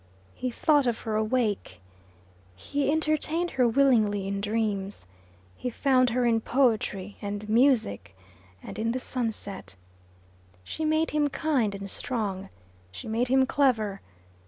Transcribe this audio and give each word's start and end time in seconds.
He 0.33 0.49
thought 0.49 0.87
of 0.87 1.01
her 1.01 1.15
awake. 1.15 1.79
He 2.55 2.91
entertained 2.91 3.51
her 3.51 3.67
willingly 3.67 4.27
in 4.27 4.41
dreams. 4.41 5.05
He 5.55 5.69
found 5.69 6.09
her 6.09 6.25
in 6.25 6.41
poetry 6.41 7.17
and 7.21 7.47
music 7.47 8.17
and 8.63 8.79
in 8.79 8.93
the 8.93 8.99
sunset. 8.99 9.75
She 10.63 10.85
made 10.85 11.11
him 11.11 11.29
kind 11.29 11.75
and 11.75 11.87
strong. 11.87 12.49
She 12.91 13.07
made 13.07 13.27
him 13.27 13.45
clever. 13.45 14.01